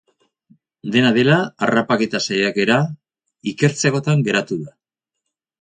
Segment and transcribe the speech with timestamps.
[0.95, 1.35] Dena dela,
[1.67, 2.79] harrapaketa saiakera
[3.53, 4.75] ikertzekotan geratu da.